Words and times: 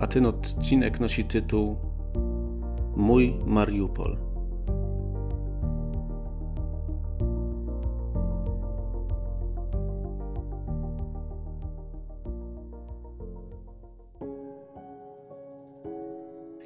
a 0.00 0.06
ten 0.06 0.26
odcinek 0.26 1.00
nosi 1.00 1.24
tytuł 1.24 1.76
Mój 2.96 3.34
Mariupol. 3.46 4.16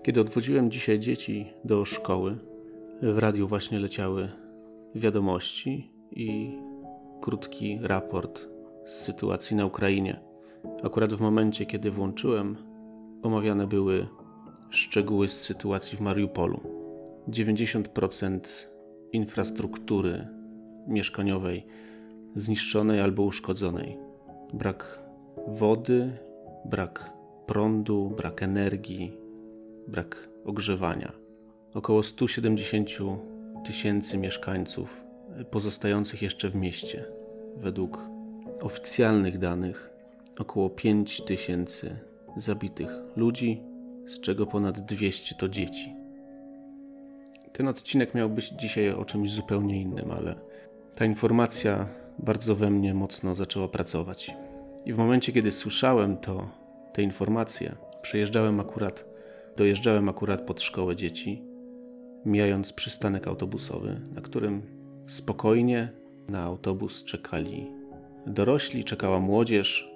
Kiedy 0.02 0.20
odwodziłem 0.20 0.70
dzisiaj 0.70 0.98
dzieci 0.98 1.46
do 1.64 1.84
szkoły, 1.84 2.38
w 3.02 3.18
radiu 3.18 3.48
właśnie 3.48 3.78
leciały 3.78 4.28
wiadomości 4.94 5.90
i 6.10 6.58
krótki 7.20 7.78
raport 7.82 8.48
z 8.84 8.92
sytuacji 8.92 9.56
na 9.56 9.66
Ukrainie. 9.66 10.20
Akurat 10.82 11.14
w 11.14 11.20
momencie, 11.20 11.66
kiedy 11.66 11.90
włączyłem, 11.90 12.67
omawiane 13.22 13.66
były 13.66 14.06
szczegóły 14.70 15.28
z 15.28 15.40
sytuacji 15.40 15.98
w 15.98 16.00
Mariupolu. 16.00 16.60
90% 17.28 18.40
infrastruktury 19.12 20.28
mieszkaniowej 20.86 21.66
zniszczonej 22.34 23.00
albo 23.00 23.22
uszkodzonej. 23.22 23.98
Brak 24.52 25.02
wody, 25.46 26.12
brak 26.64 27.12
prądu, 27.46 28.14
brak 28.16 28.42
energii, 28.42 29.16
brak 29.88 30.28
ogrzewania. 30.44 31.12
Około 31.74 32.02
170 32.02 32.90
tysięcy 33.64 34.18
mieszkańców 34.18 35.04
pozostających 35.50 36.22
jeszcze 36.22 36.48
w 36.48 36.54
mieście. 36.54 37.04
Według 37.56 38.10
oficjalnych 38.60 39.38
danych 39.38 39.90
około 40.38 40.70
5 40.70 41.24
tysięcy 41.24 41.96
zabitych 42.36 42.90
ludzi, 43.16 43.62
z 44.06 44.20
czego 44.20 44.46
ponad 44.46 44.80
200 44.80 45.34
to 45.34 45.48
dzieci. 45.48 45.94
Ten 47.52 47.68
odcinek 47.68 48.14
miał 48.14 48.30
być 48.30 48.48
dzisiaj 48.48 48.90
o 48.90 49.04
czymś 49.04 49.30
zupełnie 49.30 49.80
innym, 49.80 50.10
ale 50.10 50.34
ta 50.94 51.04
informacja 51.04 51.88
bardzo 52.18 52.54
we 52.54 52.70
mnie 52.70 52.94
mocno 52.94 53.34
zaczęła 53.34 53.68
pracować. 53.68 54.34
I 54.84 54.92
w 54.92 54.96
momencie, 54.98 55.32
kiedy 55.32 55.52
słyszałem 55.52 56.16
to, 56.16 56.48
te 56.92 57.02
informacje, 57.02 57.76
przejeżdżałem 58.02 58.60
akurat, 58.60 59.04
dojeżdżałem 59.56 60.08
akurat 60.08 60.40
pod 60.42 60.62
szkołę 60.62 60.96
dzieci, 60.96 61.42
mijając 62.24 62.72
przystanek 62.72 63.28
autobusowy, 63.28 64.00
na 64.14 64.20
którym 64.20 64.62
spokojnie 65.06 65.88
na 66.28 66.42
autobus 66.42 67.04
czekali 67.04 67.66
dorośli, 68.26 68.84
czekała 68.84 69.20
młodzież, 69.20 69.90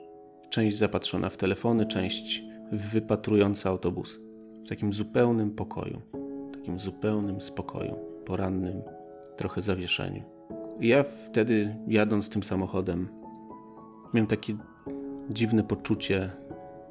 część 0.53 0.77
zapatrzona 0.77 1.31
w 1.31 1.37
telefony, 1.37 1.87
część 1.87 2.45
wypatrująca 2.73 3.71
autobus. 3.71 4.21
W 4.65 4.69
takim 4.69 4.93
zupełnym 4.93 5.51
pokoju, 5.51 6.01
takim 6.55 6.79
zupełnym 6.79 7.41
spokoju, 7.41 7.97
porannym 8.25 8.83
trochę 9.37 9.63
zawieszeniu. 9.63 10.23
I 10.81 10.89
ja 10.89 11.03
wtedy, 11.03 11.77
jadąc 11.89 12.29
tym 12.29 12.43
samochodem, 12.43 13.09
miałem 14.15 14.27
takie 14.27 14.57
dziwne 15.31 15.63
poczucie 15.63 16.31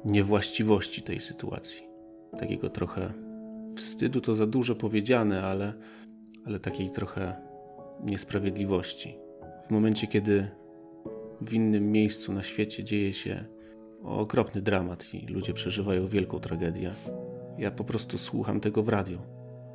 niewłaściwości 0.04 1.02
tej 1.02 1.20
sytuacji. 1.20 1.82
Takiego 2.38 2.70
trochę 2.70 3.12
wstydu 3.76 4.20
to 4.20 4.34
za 4.34 4.46
dużo 4.46 4.74
powiedziane, 4.74 5.42
ale, 5.42 5.72
ale 6.46 6.60
takiej 6.60 6.90
trochę 6.90 7.36
niesprawiedliwości. 8.04 9.18
W 9.66 9.70
momencie, 9.70 10.06
kiedy 10.06 10.61
w 11.44 11.52
innym 11.52 11.92
miejscu 11.92 12.32
na 12.32 12.42
świecie 12.42 12.84
dzieje 12.84 13.12
się 13.12 13.44
okropny 14.04 14.62
dramat 14.62 15.14
i 15.14 15.26
ludzie 15.26 15.54
przeżywają 15.54 16.08
wielką 16.08 16.40
tragedię. 16.40 16.90
Ja 17.58 17.70
po 17.70 17.84
prostu 17.84 18.18
słucham 18.18 18.60
tego 18.60 18.82
w 18.82 18.88
radio 18.88 19.18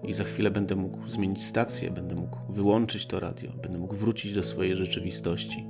i 0.04 0.14
za 0.14 0.24
chwilę 0.24 0.52
będę 0.52 0.76
mógł 0.76 1.08
zmienić 1.08 1.46
stację, 1.46 1.92
będę 1.92 2.16
mógł 2.16 2.38
wyłączyć 2.54 3.06
to 3.06 3.20
radio, 3.20 3.52
będę 3.52 3.78
mógł 3.78 3.96
wrócić 3.96 4.34
do 4.34 4.44
swojej 4.44 4.76
rzeczywistości. 4.76 5.68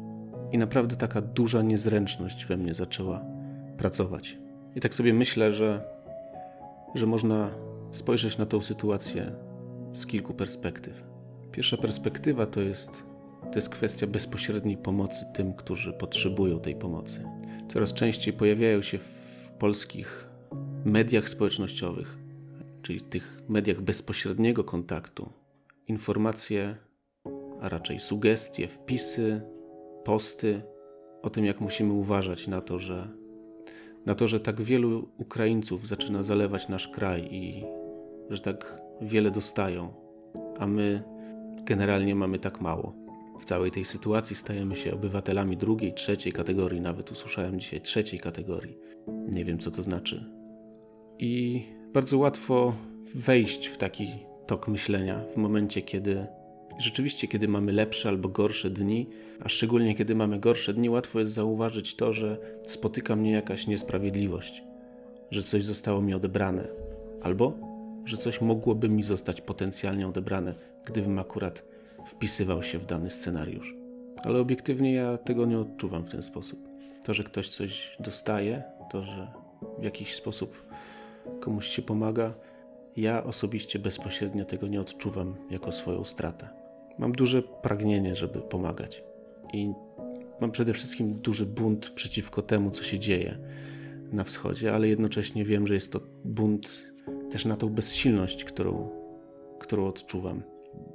I 0.52 0.58
naprawdę 0.58 0.96
taka 0.96 1.22
duża 1.22 1.62
niezręczność 1.62 2.46
we 2.46 2.58
mnie 2.58 2.74
zaczęła 2.74 3.26
pracować. 3.78 4.38
I 4.76 4.80
tak 4.80 4.96
sobie 4.96 5.14
myślę, 5.14 5.54
że, 5.54 5.84
że 6.96 7.06
można 7.06 7.50
spojrzeć 7.92 8.38
na 8.38 8.46
tą 8.46 8.62
sytuację 8.62 9.32
z 9.94 10.06
kilku 10.06 10.34
perspektyw. 10.34 11.04
Pierwsza 11.52 11.78
perspektywa 11.78 12.46
to 12.46 12.62
jest 12.62 13.04
to 13.52 13.58
jest 13.58 13.70
kwestia 13.70 14.08
bezpośredniej 14.08 14.78
pomocy 14.78 15.26
tym, 15.34 15.54
którzy 15.54 15.94
potrzebują 15.94 16.60
tej 16.60 16.76
pomocy. 16.76 17.24
Coraz 17.68 17.94
częściej 17.94 18.34
pojawiają 18.34 18.82
się 18.82 18.98
w 18.98 19.52
polskich 19.60 20.30
mediach 20.86 21.30
społecznościowych, 21.30 22.18
czyli 22.82 23.02
tych 23.02 23.42
mediach 23.50 23.82
bezpośredniego 23.82 24.64
kontaktu, 24.64 25.30
informacje, 25.88 26.76
a 27.62 27.70
raczej 27.70 28.00
sugestie, 28.00 28.68
wpisy, 28.68 29.42
posty 30.04 30.62
o 31.22 31.30
tym, 31.30 31.46
jak 31.46 31.62
musimy 31.62 31.94
uważać 31.94 32.48
na 32.48 32.62
to, 32.62 32.80
że 32.80 33.08
na 34.06 34.16
to, 34.16 34.28
że 34.28 34.40
tak 34.40 34.62
wielu 34.62 35.10
Ukraińców 35.18 35.88
zaczyna 35.88 36.24
zalewać 36.24 36.68
nasz 36.68 36.88
kraj 36.88 37.28
i 37.32 37.66
że 38.30 38.42
tak 38.42 38.82
wiele 39.02 39.32
dostają, 39.32 39.94
a 40.60 40.68
my 40.68 41.04
generalnie 41.64 42.16
mamy 42.16 42.40
tak 42.40 42.62
mało. 42.62 43.07
W 43.40 43.46
całej 43.46 43.72
tej 43.72 43.86
sytuacji 43.86 44.36
stajemy 44.36 44.76
się 44.76 44.94
obywatelami 44.94 45.58
drugiej, 45.58 45.94
trzeciej 45.94 46.34
kategorii, 46.34 46.82
nawet 46.82 47.12
usłyszałem 47.12 47.60
dzisiaj 47.60 47.82
trzeciej 47.82 48.20
kategorii. 48.20 48.78
Nie 49.08 49.46
wiem, 49.46 49.60
co 49.60 49.72
to 49.72 49.84
znaczy. 49.84 50.26
I 51.20 51.64
bardzo 51.94 52.18
łatwo 52.18 52.76
wejść 53.16 53.68
w 53.68 53.78
taki 53.78 54.10
tok 54.48 54.68
myślenia 54.68 55.24
w 55.34 55.38
momencie, 55.38 55.82
kiedy 55.82 56.28
rzeczywiście, 56.80 57.28
kiedy 57.28 57.48
mamy 57.48 57.72
lepsze 57.72 58.10
albo 58.10 58.30
gorsze 58.30 58.70
dni, 58.70 59.10
a 59.40 59.50
szczególnie 59.50 59.96
kiedy 59.96 60.16
mamy 60.16 60.40
gorsze 60.40 60.74
dni, 60.74 60.90
łatwo 60.90 61.20
jest 61.20 61.32
zauważyć 61.32 61.96
to, 61.96 62.14
że 62.14 62.38
spotyka 62.64 63.16
mnie 63.16 63.32
jakaś 63.32 63.68
niesprawiedliwość, 63.68 64.64
że 65.32 65.44
coś 65.44 65.64
zostało 65.66 66.02
mi 66.02 66.14
odebrane, 66.14 66.68
albo 67.24 67.60
że 68.06 68.18
coś 68.18 68.42
mogłoby 68.42 68.90
mi 68.90 69.04
zostać 69.04 69.42
potencjalnie 69.42 70.08
odebrane, 70.08 70.56
gdybym 70.86 71.20
akurat 71.20 71.64
wpisywał 72.08 72.64
się 72.64 72.80
w 72.80 72.86
dany 72.86 73.10
scenariusz. 73.10 73.76
Ale 74.24 74.40
obiektywnie 74.40 74.94
ja 74.94 75.18
tego 75.18 75.46
nie 75.46 75.60
odczuwam 75.60 76.06
w 76.06 76.10
ten 76.10 76.22
sposób. 76.24 76.68
To, 77.04 77.14
że 77.14 77.24
ktoś 77.24 77.50
coś 77.50 77.98
dostaje, 78.00 78.64
to, 78.92 79.04
że 79.04 79.28
w 79.80 79.84
jakiś 79.84 80.16
sposób 80.16 80.64
komuś 81.40 81.68
się 81.68 81.82
pomaga, 81.82 82.34
ja 82.98 83.24
osobiście 83.24 83.80
bezpośrednio 83.80 84.46
tego 84.46 84.68
nie 84.68 84.82
odczuwam 84.82 85.36
jako 85.50 85.72
swoją 85.72 86.04
stratę. 86.04 86.50
Mam 87.00 87.12
duże 87.12 87.42
pragnienie, 87.42 88.16
żeby 88.16 88.42
pomagać. 88.42 89.04
I 89.54 89.72
mam 90.42 90.52
przede 90.52 90.74
wszystkim 90.74 91.22
duży 91.22 91.46
bunt 91.46 91.90
przeciwko 91.90 92.42
temu, 92.42 92.72
co 92.72 92.84
się 92.84 93.00
dzieje 93.00 93.38
na 94.12 94.24
wschodzie, 94.24 94.74
ale 94.74 94.88
jednocześnie 94.88 95.46
wiem, 95.46 95.68
że 95.68 95.74
jest 95.74 95.92
to 95.92 96.00
bunt 96.26 96.84
też 97.32 97.46
na 97.46 97.56
tą 97.56 97.70
bezsilność, 97.70 98.44
którą, 98.44 98.90
którą 99.60 99.88
odczuwam 99.88 100.44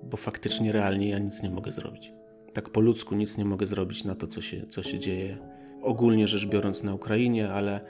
bo 0.03 0.17
faktycznie 0.17 0.73
realnie 0.73 1.09
ja 1.09 1.19
nic 1.19 1.43
nie 1.43 1.51
mogę 1.51 1.73
zrobić. 1.73 2.13
Tak 2.53 2.71
po 2.71 2.81
ludzku 2.81 3.15
nic 3.15 3.39
nie 3.39 3.45
mogę 3.45 3.67
zrobić 3.67 4.05
na 4.05 4.15
to, 4.15 4.27
co 4.27 4.41
się, 4.41 4.67
co 4.67 4.83
się 4.83 4.99
dzieje 4.99 5.39
ogólnie 5.83 6.27
rzecz 6.27 6.47
biorąc 6.47 6.83
na 6.83 6.95
Ukrainie, 6.95 7.51
ale, 7.51 7.81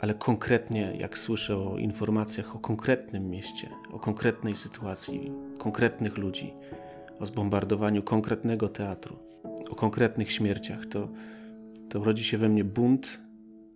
ale 0.00 0.14
konkretnie 0.14 0.96
jak 0.98 1.18
słyszę 1.18 1.56
o 1.56 1.78
informacjach 1.78 2.56
o 2.56 2.58
konkretnym 2.58 3.30
mieście, 3.30 3.68
o 3.92 3.98
konkretnej 3.98 4.56
sytuacji, 4.56 5.32
konkretnych 5.58 6.18
ludzi, 6.18 6.54
o 7.20 7.26
zbombardowaniu 7.26 8.02
konkretnego 8.02 8.68
teatru, 8.68 9.18
o 9.70 9.74
konkretnych 9.74 10.32
śmierciach, 10.32 10.86
to, 10.86 11.08
to 11.88 12.04
rodzi 12.04 12.24
się 12.24 12.38
we 12.38 12.48
mnie 12.48 12.64
bunt 12.64 13.20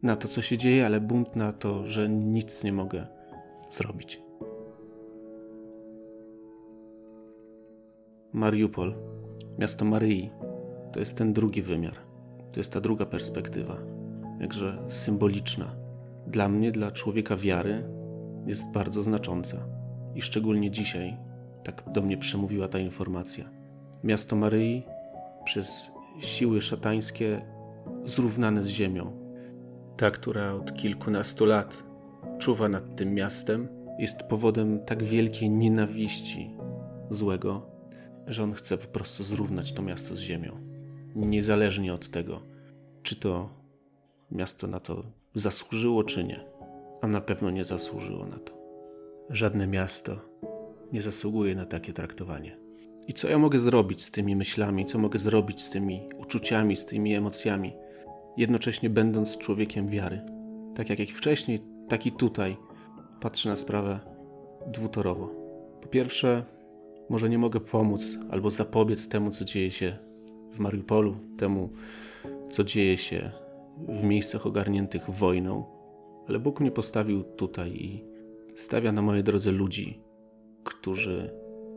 na 0.03 0.17
to, 0.17 0.29
co 0.29 0.43
się 0.43 0.59
dzieje, 0.59 0.87
ale 0.87 1.01
bunt 1.01 1.37
na 1.37 1.53
to, 1.53 1.87
że 1.87 2.09
nic 2.09 2.65
nie 2.65 2.73
mogę 2.73 3.07
zrobić. 3.71 4.26
Mariupol, 8.37 8.95
miasto 9.59 9.85
Maryi, 9.85 10.31
to 10.93 11.01
jest 11.01 11.17
ten 11.17 11.33
drugi 11.33 11.63
wymiar, 11.63 11.95
to 12.53 12.61
jest 12.61 12.73
ta 12.73 12.81
druga 12.81 13.07
perspektywa, 13.07 13.77
jakże 14.41 14.79
symboliczna. 14.89 15.77
Dla 16.27 16.49
mnie, 16.49 16.73
dla 16.73 16.91
człowieka 16.91 17.37
wiary, 17.37 17.85
jest 18.47 18.71
bardzo 18.71 19.03
znacząca. 19.03 19.67
I 20.15 20.23
szczególnie 20.23 20.71
dzisiaj, 20.71 21.17
tak 21.65 21.85
do 21.93 22.03
mnie 22.03 22.17
przemówiła 22.17 22.69
ta 22.69 22.79
informacja. 22.79 23.51
Miasto 24.05 24.37
Maryi 24.37 24.83
przez 25.45 25.91
siły 26.19 26.61
szatańskie 26.61 27.43
zrównane 28.05 28.63
z 28.63 28.69
ziemią. 28.69 29.13
Ta, 29.97 30.11
która 30.11 30.53
od 30.53 30.75
kilkunastu 30.75 31.45
lat 31.45 31.85
czuwa 32.39 32.69
nad 32.69 32.97
tym 32.97 33.15
miastem, 33.15 33.69
jest 33.99 34.23
powodem 34.23 34.81
tak 34.85 35.03
wielkiej 35.03 35.51
nienawiści 35.51 36.57
złego, 37.11 37.76
że 38.27 38.43
on 38.43 38.55
chce 38.55 38.79
po 38.79 38.87
prostu 38.87 39.25
zrównać 39.25 39.73
to 39.73 39.83
miasto 39.83 40.17
z 40.17 40.21
ziemią. 40.21 40.61
Niezależnie 41.15 41.95
od 41.95 42.09
tego, 42.09 42.43
czy 43.03 43.17
to 43.17 43.51
miasto 44.31 44.67
na 44.67 44.81
to 44.81 45.05
zasłużyło, 45.35 46.05
czy 46.05 46.25
nie. 46.25 46.45
a 47.03 47.09
na 47.09 47.21
pewno 47.21 47.51
nie 47.51 47.65
zasłużyło 47.65 48.27
na 48.27 48.39
to. 48.39 48.53
Żadne 49.31 49.67
miasto 49.67 50.21
nie 50.93 51.03
zasługuje 51.03 51.55
na 51.55 51.67
takie 51.67 51.93
traktowanie. 51.93 52.57
I 53.09 53.15
co 53.15 53.29
ja 53.29 53.39
mogę 53.39 53.59
zrobić 53.59 54.05
z 54.05 54.11
tymi 54.11 54.37
myślami, 54.37 54.85
co 54.85 54.99
mogę 54.99 55.19
zrobić 55.19 55.63
z 55.63 55.71
tymi 55.71 56.09
uczuciami, 56.19 56.77
z 56.77 56.85
tymi 56.85 57.15
emocjami, 57.15 57.73
jednocześnie 58.37 58.91
będąc 58.91 59.39
człowiekiem 59.39 59.89
wiary? 59.89 60.21
Tak 60.75 60.91
jak, 60.91 60.99
jak 60.99 61.09
wcześniej, 61.09 61.61
tak 61.89 62.07
i 62.07 62.13
tutaj 62.13 62.57
patrzę 63.21 63.49
na 63.49 63.57
sprawę 63.57 64.01
dwutorowo. 64.67 65.31
Po 65.83 65.89
pierwsze, 65.89 66.45
może 67.09 67.29
nie 67.29 67.39
mogę 67.39 67.61
pomóc 67.61 68.19
albo 68.31 68.51
zapobiec 68.51 69.09
temu, 69.09 69.31
co 69.31 69.45
dzieje 69.45 69.71
się 69.71 69.97
w 70.53 70.59
Mariupolu, 70.59 71.17
temu, 71.37 71.71
co 72.51 72.65
dzieje 72.65 72.97
się 72.97 73.31
w 73.89 74.05
miejscach 74.05 74.47
ogarniętych 74.47 75.11
wojną, 75.11 75.65
ale 76.29 76.39
Bóg 76.39 76.61
mnie 76.61 76.71
postawił 76.71 77.23
tutaj 77.23 77.73
i 77.73 78.05
stawia 78.55 78.93
na 78.93 79.03
mojej 79.03 79.25
drodze 79.25 79.53
ludzi, 79.53 80.01
którzy 80.65 81.31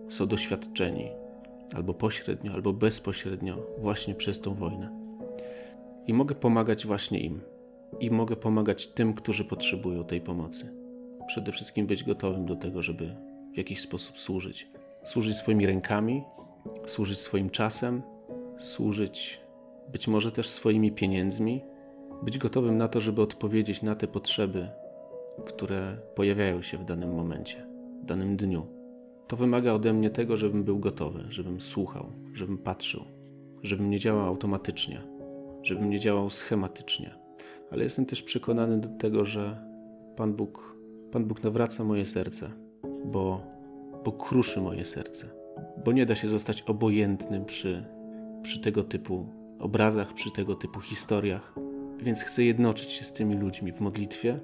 są 0.10 0.26
doświadczeni 0.26 1.10
albo 1.76 1.94
pośrednio, 1.94 2.54
albo 2.54 2.74
bezpośrednio 2.74 3.58
właśnie 3.78 4.16
przez 4.16 4.40
tą 4.40 4.56
wojnę. 4.56 5.00
I 6.08 6.14
mogę 6.14 6.36
pomagać 6.36 6.88
właśnie 6.88 7.20
im. 7.20 7.40
I 8.00 8.12
mogę 8.12 8.36
pomagać 8.36 8.88
tym, 8.88 9.14
którzy 9.14 9.46
potrzebują 9.46 10.04
tej 10.04 10.22
pomocy. 10.22 10.74
Przede 11.28 11.52
wszystkim 11.52 11.88
być 11.88 12.04
gotowym 12.04 12.46
do 12.46 12.56
tego, 12.56 12.82
żeby 12.82 13.16
w 13.54 13.58
jakiś 13.58 13.82
sposób 13.82 14.20
służyć. 14.20 14.72
Służyć 15.04 15.36
swoimi 15.36 15.66
rękami, 15.66 16.24
służyć 16.86 17.20
swoim 17.20 17.50
czasem, 17.50 18.02
służyć 18.58 19.42
być 19.92 20.08
może 20.08 20.32
też 20.32 20.50
swoimi 20.50 20.92
pieniędzmi, 20.92 21.64
być 22.24 22.38
gotowym 22.38 22.78
na 22.78 22.88
to, 22.88 23.02
żeby 23.02 23.22
odpowiedzieć 23.22 23.82
na 23.82 23.96
te 23.96 24.08
potrzeby, 24.08 24.70
które 25.46 25.98
pojawiają 26.16 26.62
się 26.62 26.78
w 26.78 26.86
danym 26.86 27.16
momencie, 27.16 27.68
w 28.04 28.06
danym 28.06 28.38
dniu. 28.38 28.68
To 29.28 29.38
wymaga 29.38 29.74
ode 29.74 29.94
mnie 29.94 30.10
tego, 30.10 30.38
żebym 30.38 30.64
był 30.64 30.80
gotowy, 30.80 31.24
żebym 31.30 31.62
słuchał, 31.62 32.12
żebym 32.34 32.58
patrzył, 32.58 33.04
żebym 33.64 33.90
nie 33.90 34.00
działał 34.00 34.26
automatycznie, 34.26 35.02
żebym 35.64 35.90
nie 35.90 36.00
działał 36.00 36.30
schematycznie. 36.30 37.16
Ale 37.72 37.84
jestem 37.84 38.06
też 38.06 38.24
przekonany 38.24 38.78
do 38.78 38.90
tego, 38.90 39.26
że 39.26 39.64
Pan 40.16 40.34
Bóg, 40.34 40.78
Pan 41.12 41.26
Bóg 41.26 41.44
nawraca 41.44 41.84
moje 41.84 42.06
serce, 42.06 42.52
bo, 43.06 43.42
bo 44.06 44.12
kruszy 44.12 44.62
moje 44.62 44.86
serce, 44.86 45.30
bo 45.86 45.92
nie 45.92 46.06
da 46.06 46.16
się 46.16 46.28
zostać 46.28 46.62
obojętnym 46.62 47.46
przy, 47.46 47.86
przy 48.42 48.60
tego 48.60 48.84
typu 48.84 49.28
obrazach, 49.60 50.14
przy 50.14 50.32
tego 50.32 50.56
typu 50.56 50.80
historiach. 50.80 51.56
Więc 51.98 52.24
chcę 52.24 52.44
jednoczyć 52.44 52.92
się 52.92 53.06
z 53.06 53.14
tymi 53.14 53.36
ludźmi 53.36 53.72
w 53.72 53.80
modlitwie, 53.80 54.40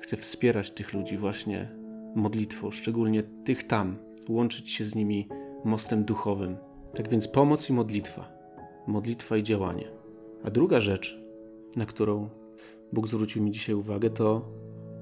chcę 0.00 0.16
wspierać 0.16 0.70
tych 0.70 0.92
ludzi 0.92 1.18
właśnie 1.18 1.68
modlitwą, 2.14 2.70
szczególnie 2.70 3.22
tych 3.22 3.62
tam, 3.62 3.96
łączyć 4.28 4.70
się 4.70 4.84
z 4.84 4.94
nimi 4.94 5.28
mostem 5.64 6.04
duchowym. 6.04 6.56
Tak 6.94 7.08
więc 7.08 7.28
pomoc 7.28 7.70
i 7.70 7.72
modlitwa, 7.72 8.32
modlitwa 8.86 9.36
i 9.36 9.42
działanie. 9.42 9.88
A 10.44 10.50
druga 10.50 10.80
rzecz, 10.80 11.20
na 11.76 11.86
którą 11.86 12.28
Bóg 12.92 13.08
zwrócił 13.08 13.42
mi 13.42 13.50
dzisiaj 13.50 13.74
uwagę, 13.74 14.10
to, 14.10 14.48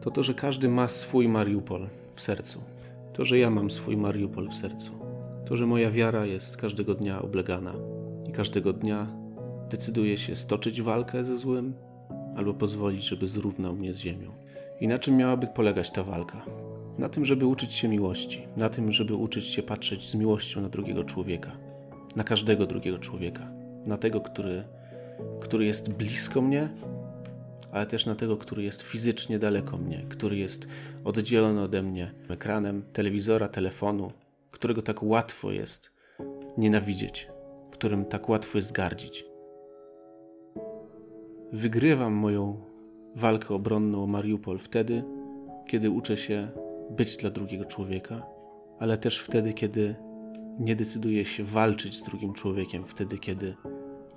to 0.00 0.10
to, 0.10 0.22
że 0.22 0.34
każdy 0.34 0.68
ma 0.68 0.88
swój 0.88 1.28
Mariupol 1.28 1.88
w 2.14 2.20
sercu. 2.20 2.60
To, 3.19 3.25
że 3.25 3.38
ja 3.38 3.50
mam 3.50 3.70
swój 3.70 3.97
Mariupol 3.97 4.49
w 4.49 4.55
sercu. 4.55 4.93
To, 5.44 5.56
że 5.56 5.67
moja 5.67 5.91
wiara 5.91 6.26
jest 6.26 6.56
każdego 6.56 6.94
dnia 6.94 7.23
oblegana 7.23 7.75
i 8.29 8.32
każdego 8.32 8.73
dnia 8.73 9.06
decyduję 9.70 10.19
się 10.19 10.37
stoczyć 10.37 10.82
walkę 10.82 11.25
ze 11.25 11.37
złym 11.37 11.75
albo 12.37 12.55
pozwolić, 12.55 13.09
żeby 13.09 13.29
zrównał 13.29 13.76
mnie 13.76 13.94
z 13.94 13.99
ziemią. 13.99 14.32
I 14.81 14.88
na 14.88 14.99
czym 14.99 15.17
miałaby 15.17 15.47
polegać 15.47 15.91
ta 15.91 16.05
walka? 16.05 16.44
Na 16.99 17.09
tym, 17.09 17.25
żeby 17.25 17.47
uczyć 17.47 17.73
się 17.73 17.88
miłości, 17.88 18.47
na 18.56 18.69
tym, 18.69 18.93
żeby 18.93 19.15
uczyć 19.15 19.44
się 19.44 19.62
patrzeć 19.62 20.11
z 20.11 20.15
miłością 20.15 20.61
na 20.61 20.69
drugiego 20.69 21.05
człowieka, 21.05 21.53
na 22.17 22.25
każdego 22.25 22.67
drugiego 22.67 22.99
człowieka, 22.99 23.50
na 23.87 23.97
tego, 23.97 24.20
który, 24.20 24.65
który 25.41 25.65
jest 25.65 25.93
blisko 25.93 26.43
mnie, 26.43 26.69
ale 27.72 27.87
też 27.87 28.06
na 28.06 28.14
tego, 28.14 28.37
który 28.37 28.62
jest 28.62 28.82
fizycznie 28.82 29.38
daleko 29.38 29.78
mnie, 29.78 30.06
który 30.08 30.37
jest 30.37 30.69
oddzielony 31.05 31.62
ode 31.62 31.82
mnie 31.82 32.14
ekranem 32.28 32.82
telewizora, 32.93 33.49
telefonu, 33.49 34.12
którego 34.50 34.82
tak 34.82 35.02
łatwo 35.02 35.52
jest 35.52 35.93
nienawidzieć, 36.56 37.28
którym 37.70 38.05
tak 38.05 38.28
łatwo 38.28 38.58
jest 38.58 38.72
gardzić. 38.72 39.25
Wygrywam 41.52 42.12
moją 42.12 42.64
walkę 43.16 43.55
obronną 43.55 44.05
o 44.05 44.06
Mariupol 44.06 44.58
wtedy, 44.58 45.05
kiedy 45.66 45.90
uczę 45.90 46.16
się 46.16 46.49
być 46.90 47.16
dla 47.16 47.31
drugiego 47.31 47.64
człowieka, 47.64 48.26
ale 48.78 48.99
też 48.99 49.19
wtedy, 49.19 49.52
kiedy 49.52 49.94
nie 50.58 50.76
decyduję 50.76 51.25
się 51.25 51.44
walczyć 51.44 51.96
z 51.99 52.02
drugim 52.02 52.32
człowiekiem, 52.32 52.84
wtedy, 52.84 53.19
kiedy 53.19 53.55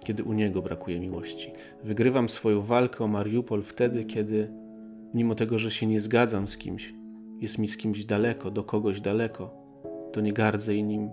kiedy 0.05 0.23
u 0.23 0.33
niego 0.33 0.61
brakuje 0.61 0.99
miłości. 0.99 1.51
Wygrywam 1.83 2.29
swoją 2.29 2.61
walkę 2.61 3.03
o 3.03 3.07
Mariupol 3.07 3.63
wtedy, 3.63 4.05
kiedy, 4.05 4.51
mimo 5.13 5.35
tego, 5.35 5.57
że 5.57 5.71
się 5.71 5.87
nie 5.87 6.01
zgadzam 6.01 6.47
z 6.47 6.57
kimś, 6.57 6.93
jest 7.39 7.57
mi 7.57 7.67
z 7.67 7.77
kimś 7.77 8.05
daleko, 8.05 8.51
do 8.51 8.63
kogoś 8.63 9.01
daleko, 9.01 9.53
to 10.11 10.21
nie 10.21 10.33
gardzę 10.33 10.83
nim 10.83 11.09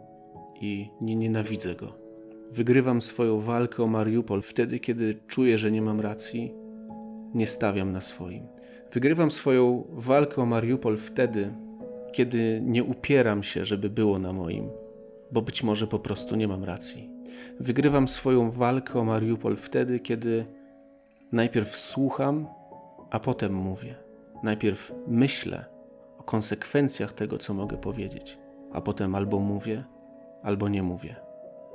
i 0.61 0.91
nie 1.01 1.17
nienawidzę 1.17 1.75
go. 1.75 2.09
Wygrywam 2.53 3.03
swoją 3.03 3.41
walkę 3.41 3.83
o 3.83 3.87
Mariupol 3.87 4.43
wtedy, 4.43 4.79
kiedy 4.79 5.15
czuję, 5.27 5.59
że 5.59 5.71
nie 5.71 5.83
mam 5.83 6.01
racji, 6.01 6.55
nie 7.35 7.47
stawiam 7.47 7.93
na 7.93 8.01
swoim. 8.01 8.47
Wygrywam 8.93 9.31
swoją 9.31 9.85
walkę 9.91 10.43
o 10.43 10.47
Mariupol 10.47 10.97
wtedy, 10.97 11.53
kiedy 12.13 12.61
nie 12.65 12.85
upieram 12.85 13.43
się, 13.43 13.65
żeby 13.65 13.91
było 13.91 14.19
na 14.19 14.33
moim, 14.33 14.71
bo 15.33 15.43
być 15.43 15.63
może 15.63 15.87
po 15.87 15.99
prostu 15.99 16.37
nie 16.37 16.49
mam 16.49 16.65
racji. 16.65 17.11
Wygrywam 17.61 18.09
swoją 18.09 18.51
walkę 18.51 19.01
o 19.01 19.05
Mariupol 19.05 19.57
wtedy, 19.57 20.01
kiedy 20.01 20.47
najpierw 21.33 21.77
słucham, 21.77 22.47
a 23.11 23.21
potem 23.21 23.55
mówię. 23.55 23.95
Najpierw 24.43 24.93
myślę 25.07 25.65
o 26.19 26.23
konsekwencjach 26.23 27.13
tego, 27.13 27.39
co 27.39 27.55
mogę 27.55 27.77
powiedzieć, 27.77 28.39
a 28.73 28.81
potem 28.81 29.15
albo 29.15 29.39
mówię, 29.39 29.85
albo 30.43 30.69
nie 30.69 30.83
mówię. 30.83 31.17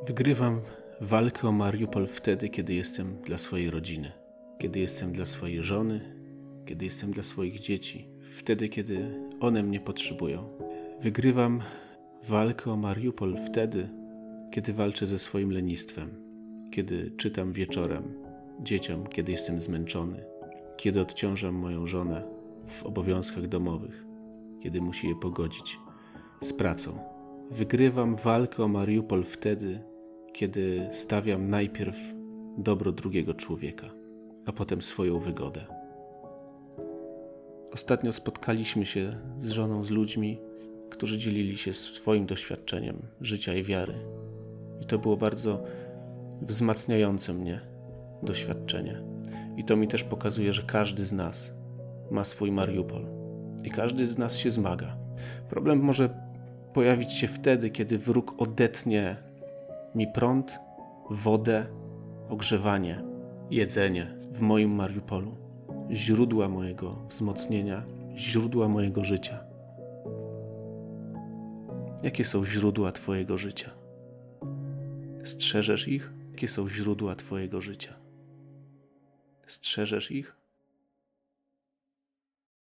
Wygrywam 0.06 0.62
walkę 1.02 1.48
o 1.48 1.52
Mariupol 1.52 2.08
wtedy, 2.08 2.50
kiedy 2.50 2.74
jestem 2.74 3.22
dla 3.22 3.38
swojej 3.38 3.70
rodziny, 3.70 4.12
kiedy 4.60 4.80
jestem 4.80 5.14
dla 5.14 5.26
swojej 5.26 5.64
żony, 5.64 6.02
kiedy 6.66 6.86
jestem 6.86 7.12
dla 7.12 7.24
swoich 7.24 7.60
dzieci, 7.60 8.08
wtedy, 8.38 8.70
kiedy 8.70 9.20
one 9.40 9.64
mnie 9.64 9.80
potrzebują. 9.80 10.50
Wygrywam 11.02 11.62
walkę 12.30 12.72
o 12.72 12.76
Mariupol 12.76 13.38
wtedy, 13.38 13.90
kiedy 14.52 14.74
walczę 14.74 15.06
ze 15.06 15.20
swoim 15.20 15.52
lenistwem, 15.52 16.10
kiedy 16.72 17.12
czytam 17.18 17.52
wieczorem 17.52 18.04
dzieciom, 18.62 19.08
kiedy 19.08 19.32
jestem 19.32 19.60
zmęczony, 19.60 20.24
kiedy 20.78 21.02
odciążam 21.02 21.56
moją 21.56 21.88
żonę 21.88 22.24
w 22.68 22.86
obowiązkach 22.86 23.48
domowych, 23.48 24.06
kiedy 24.60 24.82
musi 24.82 25.08
je 25.08 25.16
pogodzić 25.16 25.80
z 26.42 26.54
pracą. 26.54 26.98
Wygrywam 27.52 28.16
walkę 28.16 28.64
o 28.64 28.68
Mariupol 28.68 29.24
wtedy, 29.24 29.80
kiedy 30.34 30.88
stawiam 30.92 31.50
najpierw 31.50 31.98
dobro 32.58 32.92
drugiego 32.92 33.34
człowieka, 33.34 33.90
a 34.46 34.52
potem 34.52 34.82
swoją 34.82 35.20
wygodę. 35.20 35.66
Ostatnio 37.72 38.14
spotkaliśmy 38.14 38.86
się 38.86 39.18
z 39.40 39.52
żoną, 39.52 39.84
z 39.84 39.90
ludźmi, 39.90 40.40
którzy 40.94 41.18
dzielili 41.18 41.58
się 41.58 41.74
swoim 41.74 42.26
doświadczeniem 42.26 43.02
życia 43.22 43.54
i 43.54 43.64
wiary. 43.64 43.94
I 44.82 44.86
to 44.86 45.00
było 45.00 45.18
bardzo 45.18 45.64
wzmacniające 46.42 47.34
mnie 47.34 47.62
doświadczenie. 48.24 49.02
I 49.58 49.64
to 49.64 49.76
mi 49.76 49.88
też 49.88 50.04
pokazuje, 50.04 50.54
że 50.54 50.62
każdy 50.62 51.06
z 51.06 51.14
nas 51.14 51.54
ma 52.12 52.24
swój 52.24 52.52
Mariupol 52.52 53.06
i 53.64 53.70
każdy 53.70 54.06
z 54.06 54.18
nas 54.18 54.38
się 54.38 54.50
zmaga. 54.50 54.98
Problem 55.50 55.80
może 55.80 56.10
pojawić 56.74 57.14
się 57.14 57.28
wtedy, 57.28 57.70
kiedy 57.70 57.98
wróg 57.98 58.36
odetnie 58.38 59.18
mi 59.96 60.08
prąd, 60.08 60.60
wodę, 61.10 61.66
ogrzewanie, 62.30 63.04
jedzenie 63.50 64.18
w 64.32 64.42
moim 64.42 64.72
Mariupolu, 64.72 65.38
źródła 65.92 66.50
mojego 66.50 66.96
wzmocnienia, 67.10 67.84
źródła 68.16 68.68
mojego 68.68 69.04
życia. 69.04 69.53
Jakie 72.04 72.26
są 72.26 72.46
źródła 72.46 72.92
Twojego 72.92 73.38
życia? 73.38 73.72
Strzeżesz 75.24 75.88
ich? 75.88 76.14
Jakie 76.32 76.48
są 76.48 76.70
źródła 76.70 77.16
Twojego 77.16 77.62
życia? 77.62 78.00
Strzeżesz 79.48 80.12
ich? 80.12 80.38